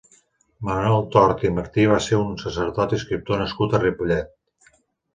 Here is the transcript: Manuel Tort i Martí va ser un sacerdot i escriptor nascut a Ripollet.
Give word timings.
Manuel 0.69 1.05
Tort 1.17 1.43
i 1.51 1.53
Martí 1.59 1.85
va 1.93 2.01
ser 2.07 2.19
un 2.23 2.33
sacerdot 2.47 2.99
i 2.99 3.01
escriptor 3.03 3.45
nascut 3.47 3.81
a 3.81 3.87
Ripollet. 3.89 4.77